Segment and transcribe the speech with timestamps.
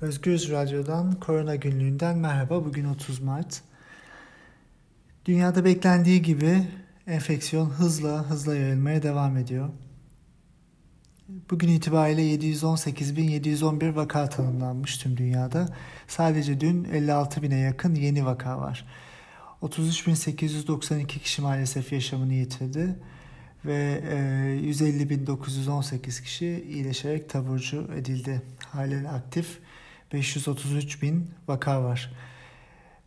[0.00, 2.64] Özgürüz Radyo'dan Korona Günlüğü'nden merhaba.
[2.64, 3.62] Bugün 30 Mart.
[5.24, 6.62] Dünyada beklendiği gibi
[7.06, 9.68] enfeksiyon hızla hızla yayılmaya devam ediyor.
[11.50, 15.68] Bugün itibariyle 718.711 vaka tanımlanmış tüm dünyada.
[16.08, 18.86] Sadece dün 56.000'e yakın yeni vaka var.
[19.62, 22.96] 33.892 kişi maalesef yaşamını yitirdi
[23.64, 24.02] ve
[24.62, 28.42] 150.918 kişi iyileşerek taburcu edildi.
[28.72, 29.60] Halen aktif
[30.12, 32.12] 533 bin vaka var.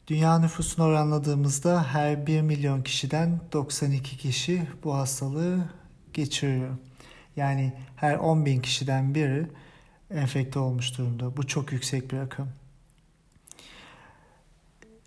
[0.07, 5.69] Dünya nüfusunu oranladığımızda her 1 milyon kişiden 92 kişi bu hastalığı
[6.13, 6.77] geçiriyor.
[7.35, 9.47] Yani her 10 bin kişiden biri
[10.11, 11.37] enfekte olmuş durumda.
[11.37, 12.47] Bu çok yüksek bir rakam.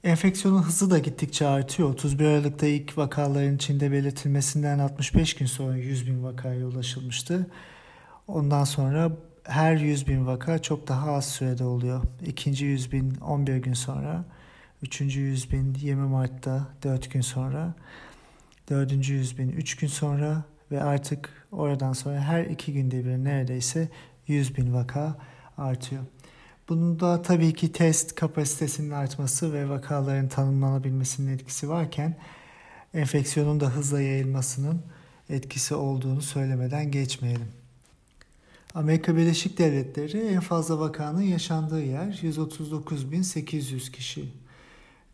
[0.04, 1.88] Enfeksiyonun hızı da gittikçe artıyor.
[1.88, 7.46] 31 Aralık'ta ilk vakaların Çin'de belirtilmesinden 65 gün sonra 100 bin vakaya ulaşılmıştı.
[8.28, 9.12] Ondan sonra
[9.44, 12.02] her 100 bin vaka çok daha az sürede oluyor.
[12.26, 14.24] İkinci 100 bin 11 gün sonra,
[14.82, 17.74] üçüncü 100 bin 20 Mart'ta 4 gün sonra,
[18.70, 23.88] dördüncü 100 bin 3 gün sonra ve artık oradan sonra her iki günde bir neredeyse
[24.26, 25.16] 100 bin vaka
[25.58, 26.02] artıyor.
[26.68, 32.16] Bunda tabii ki test kapasitesinin artması ve vakaların tanımlanabilmesinin etkisi varken
[32.94, 34.82] enfeksiyonun da hızla yayılmasının
[35.30, 37.61] etkisi olduğunu söylemeden geçmeyelim.
[38.74, 44.32] Amerika Birleşik Devletleri en fazla vakanın yaşandığı yer 139.800 kişi.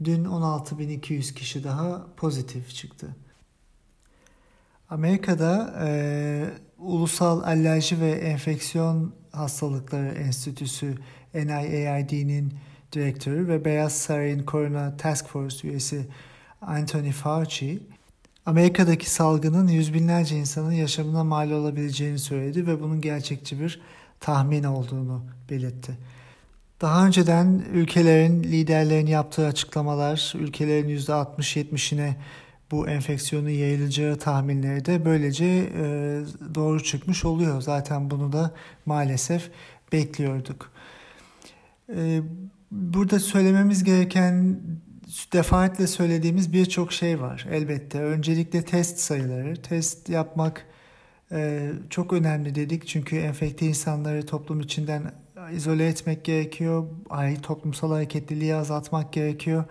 [0.05, 3.17] Dün 16.200 kişi daha pozitif çıktı.
[4.91, 10.95] Amerika'da e, Ulusal Alerji ve Enfeksiyon Hastalıkları Enstitüsü
[11.35, 12.55] NIAID'nin
[12.93, 16.07] direktörü ve Beyaz Saray'ın Korona Task Force üyesi
[16.61, 17.83] Anthony Fauci
[18.49, 23.81] Amerika'daki salgının yüz binlerce insanın yaşamına mal olabileceğini söyledi ve bunun gerçekçi bir
[24.21, 25.99] tahmin olduğunu belirtti.
[26.81, 32.15] Daha önceden ülkelerin liderlerin yaptığı açıklamalar ülkelerin %60-70'ine
[32.71, 35.85] bu enfeksiyonun yayılacağı tahminleri de böylece e,
[36.55, 37.63] doğru çıkmış oluyor.
[37.63, 38.55] Zaten bunu da
[38.87, 39.51] maalesef
[39.93, 40.73] bekliyorduk.
[41.97, 42.21] E,
[42.71, 44.61] burada söylememiz gereken
[45.33, 48.01] defaatle söylediğimiz birçok şey var elbette.
[48.01, 49.63] Öncelikle test sayıları.
[49.63, 50.67] Test yapmak
[51.33, 55.13] e, çok önemli dedik çünkü enfekte insanları toplum içinden
[55.53, 56.87] izole etmek gerekiyor.
[57.11, 59.65] Ay toplumsal hareketliliği azaltmak gerekiyor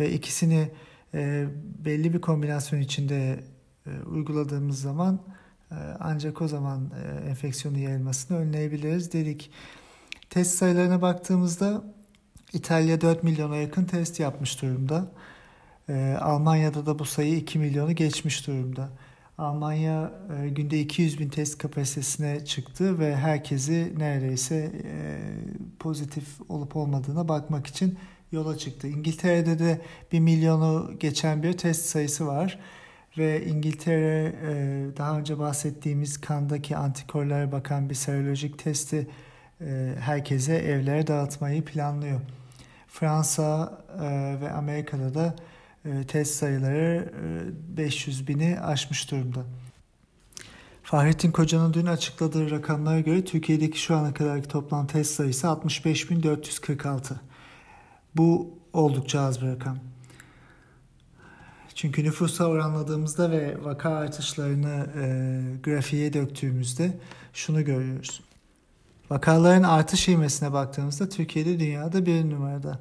[0.00, 0.70] ve ikisini
[1.14, 1.46] e,
[1.84, 3.40] belli bir kombinasyon içinde
[3.86, 5.20] e, uyguladığımız zaman
[5.70, 9.50] e, ancak o zaman e, enfeksiyonu yayılmasını önleyebiliriz dedik.
[10.30, 11.84] Test sayılarına baktığımızda
[12.52, 15.06] İtalya 4 milyona yakın test yapmış durumda.
[15.88, 18.88] Ee, Almanya'da da bu sayı 2 milyonu geçmiş durumda.
[19.38, 25.18] Almanya e, günde 200 bin test kapasitesine çıktı ve herkesi neredeyse e,
[25.78, 27.98] pozitif olup olmadığına bakmak için
[28.32, 28.88] yola çıktı.
[28.88, 29.80] İngiltere'de de
[30.12, 32.58] 1 milyonu geçen bir test sayısı var
[33.18, 34.52] ve İngiltere e,
[34.96, 39.06] daha önce bahsettiğimiz kandaki antikorlara bakan bir serolojik testi
[39.60, 42.20] e, herkese evlere dağıtmayı planlıyor.
[42.92, 45.34] Fransa e, ve Amerika'da da
[45.84, 47.12] e, test sayıları
[47.72, 49.44] e, 500 bini aşmış durumda.
[50.82, 57.14] Fahrettin Koca'nın dün açıkladığı rakamlara göre Türkiye'deki şu ana kadarki toplam test sayısı 65.446.
[58.16, 59.78] Bu oldukça az bir rakam.
[61.74, 65.04] Çünkü nüfusa oranladığımızda ve vaka artışlarını e,
[65.62, 66.98] grafiğe döktüğümüzde
[67.32, 68.20] şunu görüyoruz.
[69.12, 72.78] Vakaların artış ivmesine baktığımızda Türkiye'de dünyada bir numarada.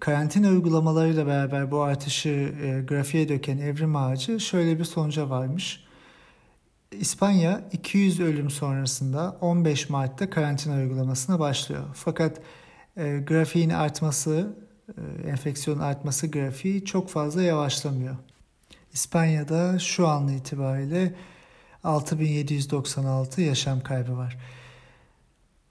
[0.00, 2.28] Karantina uygulamalarıyla beraber bu artışı
[2.62, 5.84] e, grafiğe döken evrim ağacı şöyle bir sonuca varmış.
[6.90, 11.82] İspanya 200 ölüm sonrasında 15 Mart'ta karantina uygulamasına başlıyor.
[11.94, 12.40] Fakat
[12.96, 14.56] e, grafiğin artması,
[14.88, 18.16] e, enfeksiyon artması grafiği çok fazla yavaşlamıyor.
[18.92, 21.14] İspanya'da şu an itibariyle
[21.84, 24.36] 6796 yaşam kaybı var.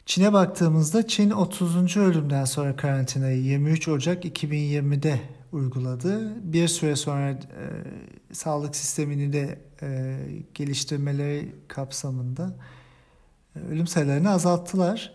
[0.05, 1.97] Çin'e baktığımızda Çin 30.
[1.97, 5.19] ölümden sonra karantinayı 23 Ocak 2020'de
[5.51, 6.33] uyguladı.
[6.53, 7.37] Bir süre sonra e,
[8.31, 10.17] sağlık sistemini de e,
[10.53, 12.55] geliştirmeleri kapsamında
[13.55, 15.13] e, ölüm sayılarını azalttılar.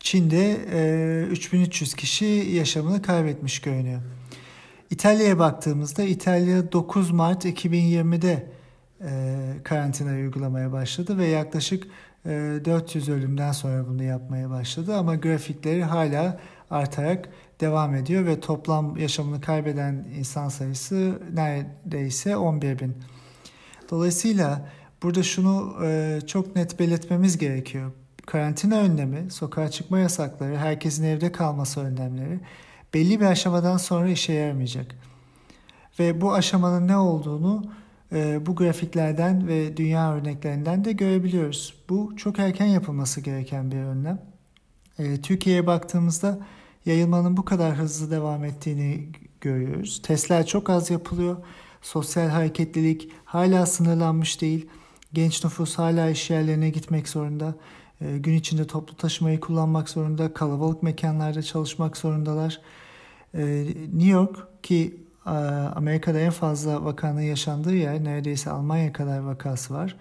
[0.00, 4.00] Çin'de e, 3300 kişi yaşamını kaybetmiş görünüyor.
[4.90, 8.52] İtalya'ya baktığımızda İtalya 9 Mart 2020'de
[9.00, 11.86] e, karantina uygulamaya başladı ve yaklaşık
[12.28, 16.40] 400 ee, ölümden sonra bunu yapmaya başladı ama grafikleri hala
[16.70, 17.28] artarak
[17.60, 22.96] devam ediyor ve toplam yaşamını kaybeden insan sayısı neredeyse 11 bin.
[23.90, 24.68] Dolayısıyla
[25.02, 27.92] burada şunu e, çok net belirtmemiz gerekiyor.
[28.26, 32.40] karantina önlemi, sokağa çıkma yasakları, herkesin evde kalması önlemleri
[32.94, 34.94] belli bir aşamadan sonra işe yaramayacak.
[35.98, 37.64] Ve bu aşamanın ne olduğunu
[38.46, 41.74] bu grafiklerden ve dünya örneklerinden de görebiliyoruz.
[41.88, 44.22] Bu çok erken yapılması gereken bir önlem.
[44.98, 46.38] E, Türkiye'ye baktığımızda
[46.86, 49.08] yayılmanın bu kadar hızlı devam ettiğini
[49.40, 50.02] görüyoruz.
[50.02, 51.36] Testler çok az yapılıyor.
[51.82, 54.68] Sosyal hareketlilik hala sınırlanmış değil.
[55.12, 57.54] Genç nüfus hala iş yerlerine gitmek zorunda.
[58.00, 60.34] E, gün içinde toplu taşımayı kullanmak zorunda.
[60.34, 62.60] Kalabalık mekanlarda çalışmak zorundalar.
[63.34, 65.07] New York ki
[65.76, 69.96] Amerika'da en fazla vakanın yaşandığı yer neredeyse Almanya kadar vakası var.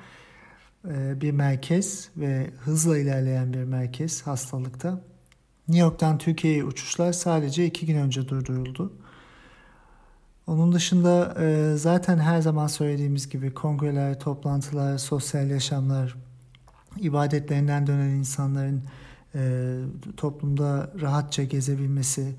[0.88, 5.02] E, bir merkez ve hızla ilerleyen bir merkez hastalıkta.
[5.68, 8.94] New York'tan Türkiye'ye uçuşlar sadece iki gün önce durduruldu.
[10.48, 16.16] Onun dışında e, zaten her zaman söylediğimiz gibi kongreler, toplantılar, sosyal yaşamlar,
[17.00, 18.84] ibadetlerinden dönen insanların
[19.36, 19.74] e,
[20.18, 22.36] toplumda rahatça gezebilmesi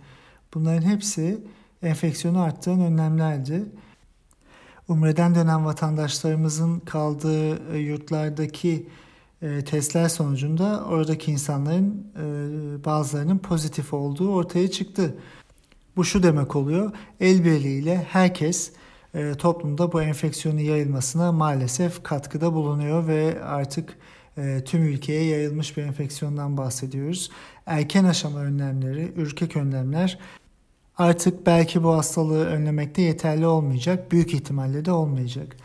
[0.54, 1.40] bunların hepsi
[1.82, 3.64] enfeksiyonu arttıran önlemlerdi.
[4.88, 8.88] Umre'den dönen vatandaşlarımızın kaldığı e, yurtlardaki
[9.42, 15.14] e, testler sonucunda oradaki insanların e, bazılarının pozitif olduğu ortaya çıktı.
[15.96, 18.72] Bu şu demek oluyor, el birliğiyle herkes
[19.38, 23.98] toplumda bu enfeksiyonun yayılmasına maalesef katkıda bulunuyor ve artık
[24.64, 27.30] tüm ülkeye yayılmış bir enfeksiyondan bahsediyoruz.
[27.66, 30.18] Erken aşama önlemleri, ürkek önlemler
[30.98, 35.56] artık belki bu hastalığı önlemekte yeterli olmayacak, büyük ihtimalle de olmayacak.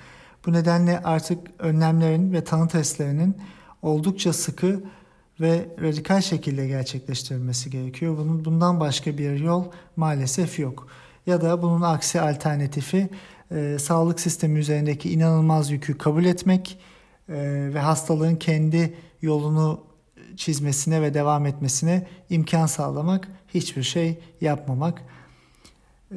[0.46, 3.38] Bu nedenle artık önlemlerin ve tanı testlerinin
[3.82, 4.84] oldukça sıkı
[5.42, 8.18] ve radikal şekilde gerçekleştirilmesi gerekiyor.
[8.18, 9.66] Bunun bundan başka bir yol
[9.96, 10.88] maalesef yok.
[11.28, 13.10] Ya da bunun aksi alternatifi
[13.52, 16.80] e, sağlık sistemi üzerindeki inanılmaz yükü kabul etmek
[17.30, 17.34] e,
[17.74, 19.82] ve hastalığın kendi yolunu
[20.38, 25.02] çizmesine ve devam etmesine imkan sağlamak, hiçbir şey yapmamak.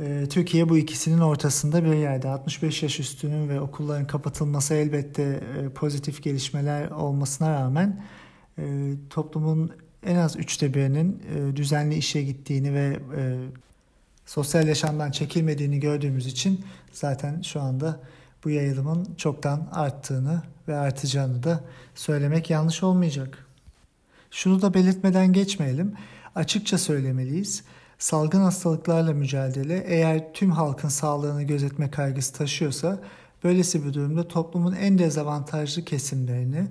[0.00, 2.28] E, Türkiye bu ikisinin ortasında bir yerde.
[2.28, 8.04] 65 yaş üstünün ve okulların kapatılması elbette e, pozitif gelişmeler olmasına rağmen
[8.58, 9.72] e, toplumun
[10.06, 12.98] en az üçte birinin e, düzenli işe gittiğini ve
[14.26, 18.00] sosyal yaşamdan çekilmediğini gördüğümüz için zaten şu anda
[18.44, 21.64] bu yayılımın çoktan arttığını ve artacağını da
[21.94, 23.46] söylemek yanlış olmayacak.
[24.30, 25.94] Şunu da belirtmeden geçmeyelim.
[26.34, 27.64] Açıkça söylemeliyiz.
[27.98, 33.00] Salgın hastalıklarla mücadele eğer tüm halkın sağlığını gözetme kaygısı taşıyorsa
[33.44, 36.68] böylesi bir durumda toplumun en dezavantajlı kesimlerini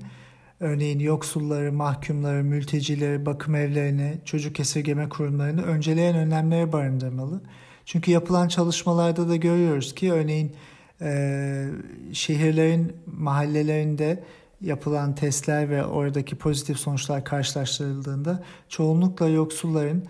[0.60, 7.42] Örneğin yoksulları, mahkumları, mültecileri, bakım evlerini, çocuk esirgeme kurumlarını önceleyen önlemlere barındırmalı.
[7.86, 10.56] Çünkü yapılan çalışmalarda da görüyoruz ki örneğin
[11.02, 11.68] e,
[12.14, 14.24] şehirlerin mahallelerinde
[14.62, 20.04] yapılan testler ve oradaki pozitif sonuçlar karşılaştırıldığında çoğunlukla yoksulların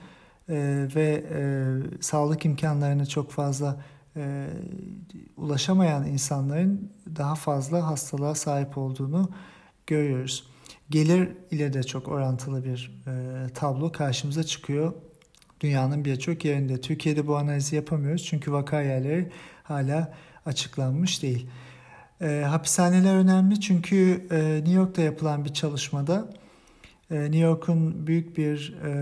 [0.49, 1.41] e, ve e,
[2.01, 3.81] sağlık imkanlarına çok fazla
[4.15, 4.47] e,
[5.37, 9.29] ulaşamayan insanların daha fazla hastalığa sahip olduğunu
[9.87, 10.47] görüyoruz.
[10.89, 14.93] Gelir ile de çok orantılı bir e, tablo karşımıza çıkıyor.
[15.61, 16.81] Dünyanın birçok yerinde.
[16.81, 19.31] Türkiye'de bu analizi yapamıyoruz çünkü vaka yerleri
[19.63, 20.13] hala
[20.45, 21.49] açıklanmış değil.
[22.21, 26.29] E, hapishaneler önemli çünkü e, New York'ta yapılan bir çalışmada
[27.09, 28.93] New York'un büyük bir e,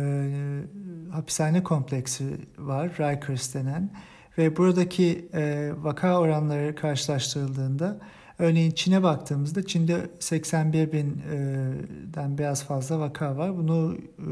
[1.12, 3.90] hapishane kompleksi var, Rikers denen
[4.38, 8.00] ve buradaki e, vaka oranları karşılaştırıldığında
[8.40, 13.58] Örneğin Çin'e baktığımızda Çin'de 81 binden biraz fazla vaka var.
[13.58, 14.30] Bunu e,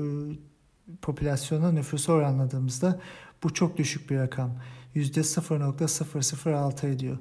[1.02, 3.00] popülasyona nüfusu oranladığımızda
[3.44, 4.52] bu çok düşük bir rakam.
[4.96, 7.18] %0.006 ediyor.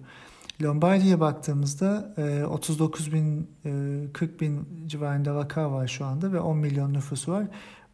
[0.62, 2.14] Lombardi'ye baktığımızda
[2.50, 3.50] 39 bin,
[4.12, 7.46] 40 bin civarında vaka var şu anda ve 10 milyon nüfusu var.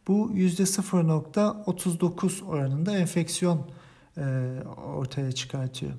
[0.07, 3.67] Bu %0.39 oranında enfeksiyon
[4.95, 5.93] ortaya çıkartıyor.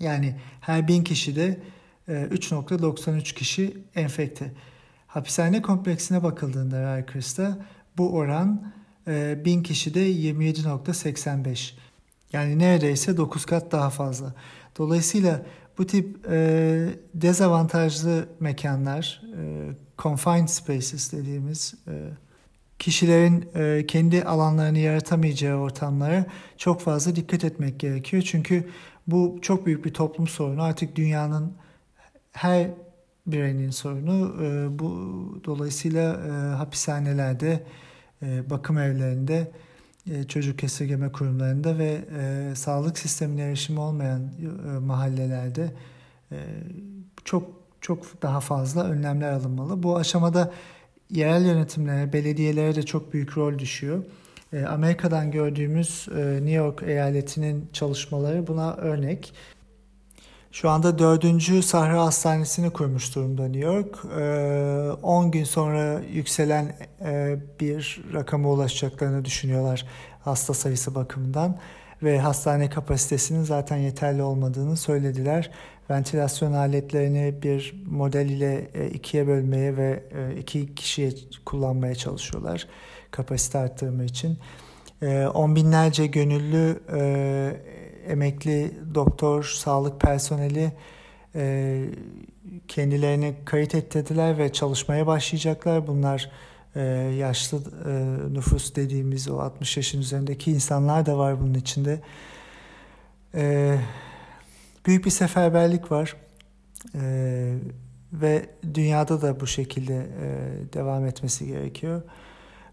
[0.00, 1.60] Yani her bin kişide
[2.08, 4.52] 3.93 ee, kişi enfekte.
[5.06, 7.58] Hapishane kompleksine bakıldığında Rikers'ta
[7.96, 8.72] bu oran
[9.06, 11.72] 1000 e, kişide 27.85.
[12.32, 14.34] Yani neredeyse 9 kat daha fazla.
[14.78, 15.42] Dolayısıyla
[15.78, 21.92] bu tip e, dezavantajlı mekanlar, e, confined spaces dediğimiz e,
[22.78, 28.22] kişilerin e, kendi alanlarını yaratamayacağı ortamlara çok fazla dikkat etmek gerekiyor.
[28.22, 28.68] Çünkü
[29.06, 30.62] bu çok büyük bir toplum sorunu.
[30.62, 31.52] Artık dünyanın
[32.32, 32.70] her
[33.26, 34.44] bireyin sorunu.
[34.44, 34.90] E, bu
[35.44, 37.62] dolayısıyla e, hapishanelerde,
[38.22, 39.50] e, bakım evlerinde,
[40.28, 45.72] çocuk esirgeme kurumlarında ve e, sağlık sistemine erişimi olmayan e, mahallelerde
[46.32, 46.36] e,
[47.24, 49.82] çok çok daha fazla önlemler alınmalı.
[49.82, 50.52] Bu aşamada
[51.10, 54.04] yerel yönetimlere, belediyelere de çok büyük rol düşüyor.
[54.52, 59.32] E, Amerika'dan gördüğümüz e, New York eyaletinin çalışmaları buna örnek.
[60.56, 64.04] Şu anda dördüncü Sahra Hastanesi'ni kurmuş durumda New York.
[65.02, 66.76] 10 gün sonra yükselen
[67.60, 69.86] bir rakama ulaşacaklarını düşünüyorlar
[70.24, 71.58] hasta sayısı bakımından
[72.02, 75.50] ve hastane kapasitesinin zaten yeterli olmadığını söylediler.
[75.90, 81.10] Ventilasyon aletlerini bir model ile e, ikiye bölmeye ve e, iki kişiye
[81.44, 82.68] kullanmaya çalışıyorlar
[83.10, 84.38] kapasite arttırma için.
[85.02, 86.80] E, on binlerce gönüllü
[88.08, 90.72] emekli doktor, sağlık personeli
[92.68, 95.86] kendilerini kayıt ettirdiler ve çalışmaya başlayacaklar.
[95.86, 96.30] Bunlar
[96.76, 96.80] e,
[97.18, 97.92] yaşlı e,
[98.34, 102.00] nüfus dediğimiz o 60 yaşın üzerindeki insanlar da var bunun içinde.
[103.34, 103.76] E,
[104.86, 106.16] büyük bir seferberlik var
[106.94, 107.54] e,
[108.12, 110.28] ve dünyada da bu şekilde e,
[110.72, 112.02] devam etmesi gerekiyor.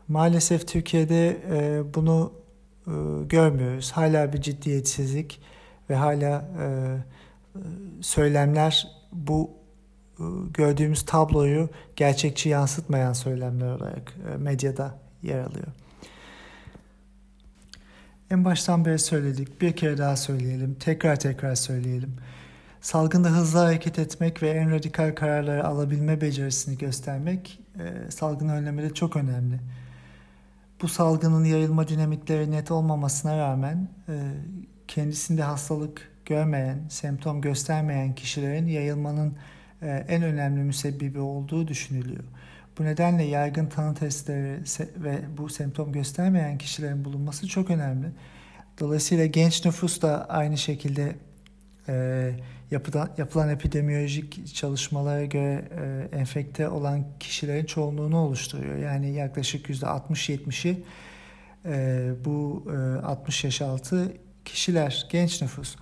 [0.07, 2.33] Maalesef Türkiye'de e, bunu
[2.87, 3.91] e, görmüyoruz.
[3.91, 5.41] Hala bir ciddiyetsizlik
[5.89, 6.67] ve hala e,
[8.01, 9.51] söylemler bu
[10.19, 10.23] e,
[10.53, 15.67] gördüğümüz tabloyu gerçekçi yansıtmayan söylemler olarak e, medyada yer alıyor.
[18.31, 22.15] En baştan beri söyledik, bir kere daha söyleyelim, tekrar tekrar söyleyelim.
[22.81, 29.15] Salgında hızlı hareket etmek ve en radikal kararları alabilme becerisini göstermek e, salgını önlemede çok
[29.15, 29.59] önemli.
[30.83, 34.13] Bu salgının yayılma dinamikleri net olmamasına rağmen e,
[34.87, 39.37] kendisinde hastalık görmeyen, semptom göstermeyen kişilerin yayılmanın
[39.81, 42.23] e, en önemli müsebbibi olduğu düşünülüyor.
[42.79, 44.59] Bu nedenle yaygın tanı testleri
[44.97, 48.07] ve bu semptom göstermeyen kişilerin bulunması çok önemli.
[48.79, 51.15] Dolayısıyla genç nüfus da aynı şekilde
[51.87, 52.31] e,
[52.71, 55.69] yapılan, yapılan epidemiyolojik çalışmalara göre
[56.11, 58.77] e, enfekte olan kişilerin çoğunluğunu oluşturuyor.
[58.77, 60.83] Yani yaklaşık %60-70'i
[61.65, 64.13] e, bu e, 60 yaş altı
[64.45, 65.75] kişiler, genç nüfus.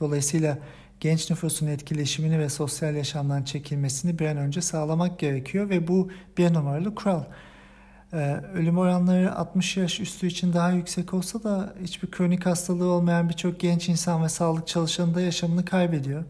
[0.00, 0.58] Dolayısıyla
[1.00, 6.54] genç nüfusun etkileşimini ve sosyal yaşamdan çekilmesini bir an önce sağlamak gerekiyor ve bu bir
[6.54, 7.24] numaralı kural.
[8.12, 13.28] Ee, ölüm oranları 60 yaş üstü için daha yüksek olsa da hiçbir kronik hastalığı olmayan
[13.28, 16.24] birçok genç insan ve sağlık çalışanı da yaşamını kaybediyor.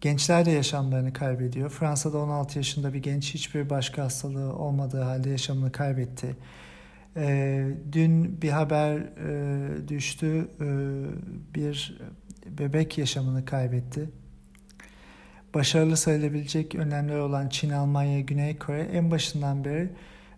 [0.00, 1.70] Gençler de yaşamlarını kaybediyor.
[1.70, 6.36] Fransa'da 16 yaşında bir genç hiçbir başka hastalığı olmadığı halde yaşamını kaybetti.
[7.16, 10.48] Ee, dün bir haber e, düştü.
[10.60, 10.66] E,
[11.54, 11.98] bir
[12.46, 14.10] bebek yaşamını kaybetti.
[15.54, 19.90] Başarılı sayılabilecek önlemler olan Çin, Almanya, Güney Kore en başından beri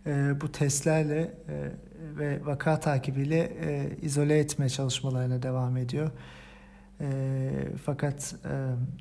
[0.07, 1.71] e, bu testlerle e,
[2.19, 6.11] ve vaka takibiyle e, izole etme çalışmalarına devam ediyor.
[7.01, 7.09] E,
[7.85, 8.53] fakat e,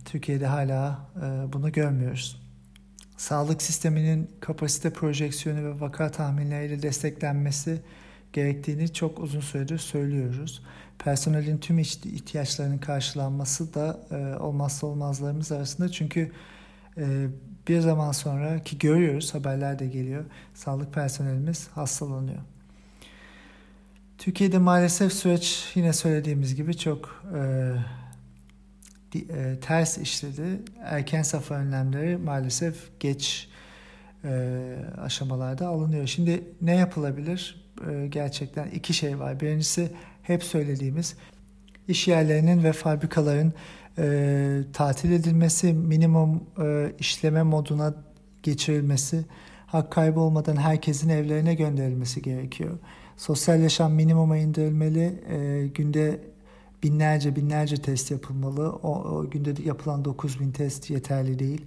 [0.05, 1.09] Türkiye'de hala
[1.53, 2.41] bunu görmüyoruz.
[3.17, 7.81] Sağlık sisteminin kapasite projeksiyonu ve vaka tahminleriyle desteklenmesi
[8.33, 10.61] gerektiğini çok uzun süredir söylüyoruz
[10.99, 13.99] personelin tüm ihtiyaçlarının karşılanması da
[14.39, 15.89] olmazsa olmazlarımız arasında.
[15.89, 16.31] Çünkü
[17.67, 22.39] bir zaman sonra ki görüyoruz haberler de geliyor sağlık personelimiz hastalanıyor.
[24.17, 27.71] Türkiye'de maalesef süreç yine söylediğimiz gibi çok e,
[29.15, 30.61] e, ters işledi.
[30.83, 33.49] Erken safa önlemleri maalesef geç
[34.23, 36.07] e, aşamalarda alınıyor.
[36.07, 37.65] Şimdi ne yapılabilir?
[37.89, 39.39] E, gerçekten iki şey var.
[39.39, 39.91] Birincisi
[40.21, 41.15] hep söylediğimiz
[41.87, 43.53] iş yerlerinin ve fabrikaların
[43.97, 47.93] e, tatil edilmesi, minimum e, işleme moduna
[48.43, 49.25] geçirilmesi,
[49.67, 52.77] hak kaybı olmadan herkesin evlerine gönderilmesi gerekiyor.
[53.17, 56.19] Sosyal yaşam minimuma indirilmeli, e, günde
[56.83, 58.69] binlerce binlerce test yapılmalı.
[58.69, 61.65] O, o günde yapılan 9000 test yeterli değil.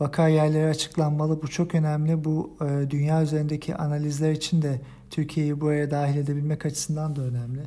[0.00, 1.42] Vaka yerleri açıklanmalı.
[1.42, 2.24] Bu çok önemli.
[2.24, 7.60] Bu e, dünya üzerindeki analizler için de Türkiye'yi buraya dahil edebilmek açısından da önemli.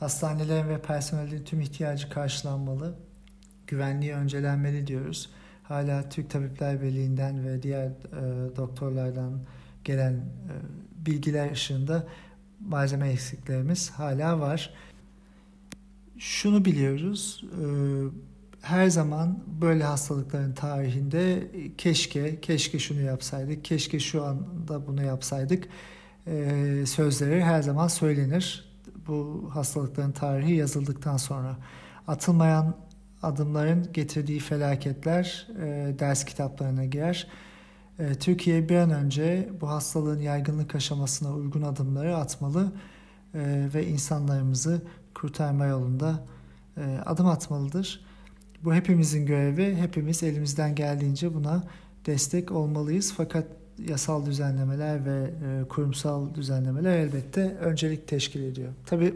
[0.00, 2.94] Hastanelerin ve personelin tüm ihtiyacı karşılanmalı.
[3.66, 5.30] Güvenliği öncelenmeli diyoruz.
[5.62, 9.40] Hala Türk Tabipler Birliği'nden ve diğer e, doktorlardan
[9.84, 10.54] gelen e,
[11.06, 12.06] bilgiler ışığında
[12.60, 14.74] malzeme eksiklerimiz hala var.
[16.18, 17.64] Şunu biliyoruz, e,
[18.60, 25.68] her zaman böyle hastalıkların tarihinde keşke, keşke şunu yapsaydık, keşke şu anda bunu yapsaydık
[26.26, 28.69] e, sözleri her zaman söylenir
[29.06, 31.56] bu hastalıkların tarihi yazıldıktan sonra
[32.06, 32.76] atılmayan
[33.22, 37.26] adımların getirdiği felaketler e, ders kitaplarına girer.
[37.98, 42.72] E, Türkiye bir an önce bu hastalığın yaygınlık aşamasına uygun adımları atmalı
[43.34, 44.82] e, ve insanlarımızı
[45.14, 46.24] kurtarma yolunda
[46.76, 48.04] e, adım atmalıdır.
[48.64, 51.64] Bu hepimizin görevi, hepimiz elimizden geldiğince buna
[52.06, 53.12] destek olmalıyız.
[53.16, 53.46] Fakat
[53.88, 58.72] yasal düzenlemeler ve e, kurumsal düzenlemeler elbette öncelik teşkil ediyor.
[58.86, 59.14] Tabii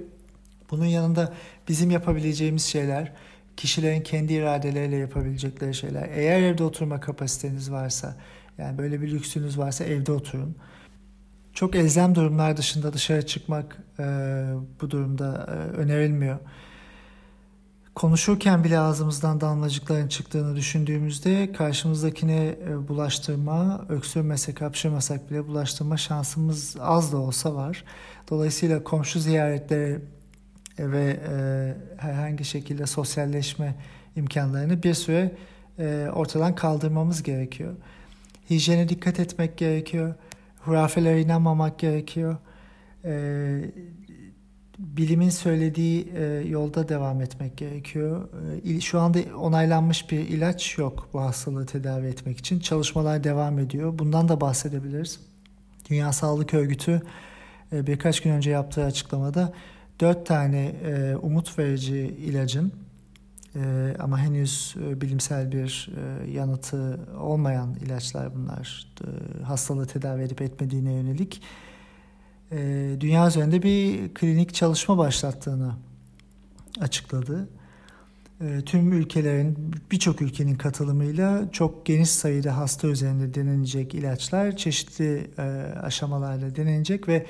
[0.71, 1.33] bunun yanında
[1.69, 3.13] bizim yapabileceğimiz şeyler,
[3.57, 6.09] kişilerin kendi iradeleriyle yapabilecekleri şeyler.
[6.15, 8.17] Eğer evde oturma kapasiteniz varsa,
[8.59, 10.57] yani böyle bir lüksünüz varsa evde oturun.
[11.53, 14.05] Çok elzem durumlar dışında dışarı çıkmak e,
[14.81, 16.39] bu durumda e, önerilmiyor.
[17.95, 27.13] Konuşurken bile ağzımızdan damlacıkların çıktığını düşündüğümüzde karşımızdakine e, bulaştırma, öksürmesek, hapşırmasak bile bulaştırma şansımız az
[27.13, 27.85] da olsa var.
[28.31, 30.01] Dolayısıyla komşu ziyaretleri
[30.79, 33.75] ve e, herhangi şekilde sosyalleşme
[34.17, 35.33] imkanlarını bir süre
[35.79, 37.75] e, ortadan kaldırmamız gerekiyor.
[38.51, 40.15] Hijyene dikkat etmek gerekiyor.
[40.61, 42.37] Hurafelere inanmamak gerekiyor.
[43.05, 43.15] E,
[44.79, 48.29] bilimin söylediği e, yolda devam etmek gerekiyor.
[48.65, 52.61] E, şu anda onaylanmış bir ilaç yok bu hastalığı tedavi etmek için.
[52.61, 53.99] Çalışmalar devam ediyor.
[53.99, 55.21] Bundan da bahsedebiliriz.
[55.91, 57.03] Dünya Sağlık Örgütü
[57.73, 59.53] e, birkaç gün önce yaptığı açıklamada
[60.01, 62.73] dört tane e, umut verici ilacın
[63.57, 70.43] e, ama henüz e, bilimsel bir e, yanıtı olmayan ilaçlar bunlar e, hastalığı tedavi edip
[70.43, 71.43] etmediğine yönelik
[73.01, 75.75] dünya üzerinde bir klinik çalışma başlattığını
[76.81, 77.49] açıkladı.
[78.41, 85.43] E, tüm ülkelerin birçok ülkenin katılımıyla çok geniş sayıda hasta üzerinde denenecek ilaçlar çeşitli e,
[85.83, 87.27] aşamalarla denenecek ve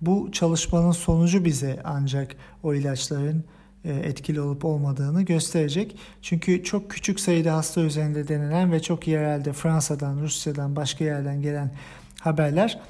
[0.00, 3.44] bu çalışmanın sonucu bize ancak o ilaçların
[3.84, 5.96] e, etkili olup olmadığını gösterecek.
[6.22, 11.70] Çünkü çok küçük sayıda hasta üzerinde denenen ve çok yerelde Fransa'dan, Rusya'dan, başka yerden gelen
[12.20, 12.80] haberler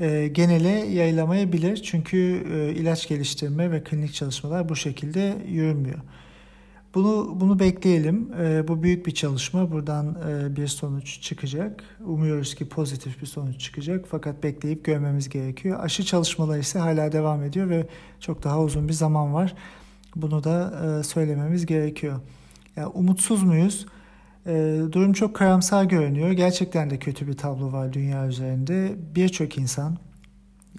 [0.00, 1.76] e, genele yayılamayabilir.
[1.76, 5.98] Çünkü e, ilaç geliştirme ve klinik çalışmalar bu şekilde yürümüyor.
[6.94, 8.32] Bunu bunu bekleyelim.
[8.40, 9.70] E, bu büyük bir çalışma.
[9.72, 11.84] Buradan e, bir sonuç çıkacak.
[12.04, 14.04] Umuyoruz ki pozitif bir sonuç çıkacak.
[14.10, 15.80] Fakat bekleyip görmemiz gerekiyor.
[15.84, 17.86] Aşı çalışmaları ise hala devam ediyor ve
[18.20, 19.54] çok daha uzun bir zaman var.
[20.16, 22.20] Bunu da söylememiz gerekiyor.
[22.76, 23.86] Yani umutsuz muyuz?
[24.46, 26.30] E, durum çok karamsar görünüyor.
[26.30, 28.94] Gerçekten de kötü bir tablo var dünya üzerinde.
[29.14, 29.98] Birçok insan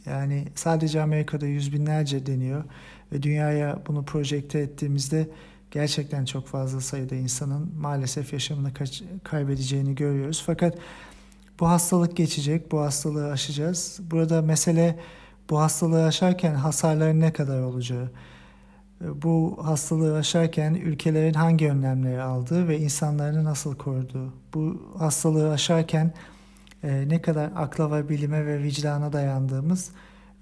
[0.06, 2.64] yani sadece Amerika'da yüz binlerce deniyor
[3.12, 5.30] ve dünyaya bunu projekte ettiğimizde
[5.72, 10.44] gerçekten çok fazla sayıda insanın maalesef yaşamını kaç, kaybedeceğini görüyoruz.
[10.46, 10.78] Fakat
[11.60, 14.00] bu hastalık geçecek, bu hastalığı aşacağız.
[14.12, 15.00] Burada mesele
[15.50, 18.12] bu hastalığı aşarken hasarların ne kadar olacağı
[19.16, 26.14] bu hastalığı aşarken ülkelerin hangi önlemleri aldığı ve insanlarını nasıl koruduğu, bu hastalığı aşarken
[26.84, 29.92] e, ne kadar akla ve bilime ve vicdana dayandığımız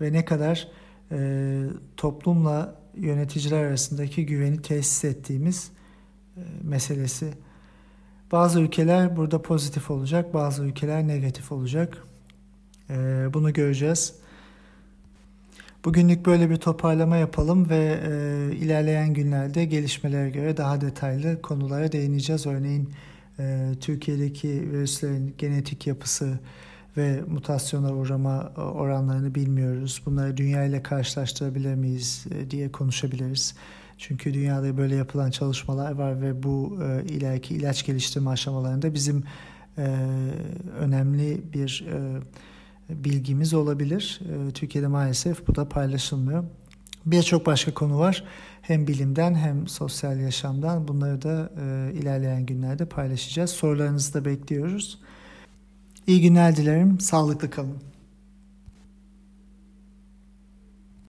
[0.02, 0.68] ve ne kadar
[1.12, 1.64] e,
[1.98, 5.72] toplumla yöneticiler arasındaki güveni tesis ettiğimiz
[6.38, 7.34] e, meselesi.
[8.32, 11.98] Bazı ülkeler burada pozitif olacak, bazı ülkeler negatif olacak.
[12.90, 12.94] E,
[13.34, 14.16] bunu göreceğiz.
[15.86, 22.46] Bugünlük böyle bir toparlama yapalım ve e, ilerleyen günlerde gelişmelere göre daha detaylı konulara değineceğiz.
[22.46, 22.90] Örneğin
[23.40, 26.40] e, Türkiye'deki virüslerin genetik yapısı
[26.98, 30.02] ve mutasyona uğrama oranlarını bilmiyoruz.
[30.06, 33.56] Bunları dünya ile karşılaştırabilir miyiz e, diye konuşabiliriz.
[33.98, 39.24] Çünkü dünyada böyle yapılan çalışmalar var ve bu e, ileriki ilaç geliştirme aşamalarında bizim
[39.78, 39.98] e,
[40.80, 42.22] önemli bir e,
[43.04, 44.22] bilgimiz olabilir.
[44.24, 46.44] Ee, Türkiye'de maalesef bu da paylaşılmıyor.
[47.06, 48.24] Birçok başka konu var.
[48.62, 53.50] Hem bilimden hem sosyal yaşamdan bunları da e, ilerleyen günlerde paylaşacağız.
[53.50, 55.00] Sorularınızı da bekliyoruz.
[56.08, 57.00] İyi günler dilerim.
[57.00, 57.78] Sağlıklı kalın.